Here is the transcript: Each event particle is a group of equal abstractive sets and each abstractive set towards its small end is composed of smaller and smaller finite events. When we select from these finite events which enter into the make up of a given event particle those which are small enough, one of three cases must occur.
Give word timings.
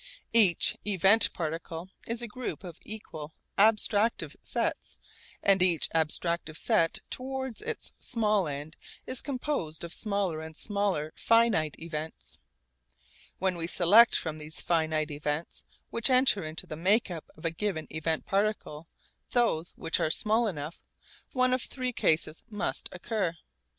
Each 0.33 0.75
event 0.83 1.31
particle 1.31 1.91
is 2.07 2.23
a 2.23 2.27
group 2.27 2.63
of 2.63 2.79
equal 2.81 3.35
abstractive 3.55 4.35
sets 4.41 4.97
and 5.43 5.61
each 5.61 5.89
abstractive 5.93 6.57
set 6.57 7.01
towards 7.11 7.61
its 7.61 7.93
small 7.99 8.47
end 8.47 8.77
is 9.05 9.21
composed 9.21 9.83
of 9.83 9.93
smaller 9.93 10.41
and 10.41 10.57
smaller 10.57 11.13
finite 11.15 11.75
events. 11.77 12.39
When 13.37 13.55
we 13.55 13.67
select 13.67 14.15
from 14.15 14.39
these 14.39 14.59
finite 14.59 15.11
events 15.11 15.63
which 15.91 16.09
enter 16.09 16.43
into 16.43 16.65
the 16.65 16.75
make 16.75 17.11
up 17.11 17.29
of 17.37 17.45
a 17.45 17.51
given 17.51 17.85
event 17.91 18.25
particle 18.25 18.87
those 19.33 19.73
which 19.73 19.99
are 19.99 20.09
small 20.09 20.47
enough, 20.47 20.81
one 21.33 21.53
of 21.53 21.61
three 21.61 21.93
cases 21.93 22.43
must 22.49 22.89
occur. 22.91 23.33